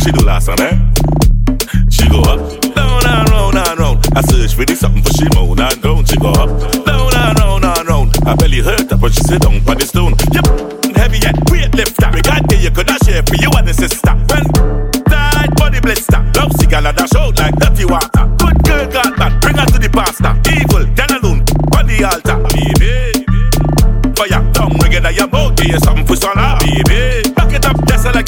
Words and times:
she 0.00 0.10
do 0.12 0.24
last 0.24 0.48
night? 0.48 0.60
Eh? 0.60 0.76
She 1.90 2.08
go 2.08 2.20
up, 2.22 2.40
down 2.74 3.04
and 3.04 3.28
round 3.30 3.56
and 3.56 3.78
round. 3.78 4.06
I 4.16 4.22
search 4.22 4.54
for 4.54 4.64
this 4.64 4.80
something 4.80 5.02
for 5.02 5.12
she 5.12 5.28
moan 5.34 5.60
and 5.60 5.80
groan. 5.82 6.04
She 6.04 6.16
go 6.16 6.30
up, 6.30 6.48
down 6.84 7.12
and 7.14 7.38
round 7.38 7.64
and 7.64 7.88
round. 7.88 8.16
I 8.24 8.34
belly 8.34 8.60
hurt 8.60 8.90
her, 8.90 8.96
but 8.96 9.12
she 9.12 9.20
sit 9.20 9.42
down 9.42 9.60
on 9.68 9.76
the 9.76 9.84
stone. 9.84 10.16
Yep, 10.32 10.96
heavy 10.96 11.18
yet 11.20 11.36
weight 11.50 11.74
lift 11.74 12.00
We 12.14 12.20
got 12.22 12.46
day 12.48 12.60
you 12.60 12.70
could 12.70 12.88
not 12.88 13.04
share 13.04 13.22
for 13.22 13.36
you 13.36 13.50
and 13.56 13.68
the 13.68 13.74
sister. 13.74 14.14
When 14.32 14.44
tight 15.04 15.52
body 15.56 15.80
blister, 15.80 16.20
love 16.36 16.52
she 16.58 16.66
gala 16.66 16.92
dash 16.92 17.14
out 17.14 17.38
like 17.38 17.54
dirty 17.60 17.84
water. 17.84 18.24
Good 18.40 18.56
girl, 18.64 18.86
God 18.88 19.12
man, 19.18 19.38
bring 19.40 19.56
her 19.56 19.66
to 19.66 19.78
the 19.78 19.90
pastor. 19.92 20.32
Evil 20.48 20.88
then 20.96 21.12
alone 21.12 21.44
on 21.76 21.84
the 21.84 22.00
altar, 22.08 22.40
baby. 22.48 23.26
For 24.16 24.26
your 24.28 24.44
tongue, 24.52 24.76
regular 24.80 25.10
your 25.10 25.28
mouth, 25.28 25.56
give 25.56 25.68
you 25.68 25.78
something 25.80 26.06
for 26.06 26.16
solar, 26.16 26.56
baby. 26.60 27.28
Back 27.36 27.52
it 27.52 27.66
up, 27.66 27.76
desolate. 27.84 28.19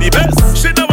the 0.00 0.10
best. 0.10 0.56
She 0.56 0.72
never 0.72 0.89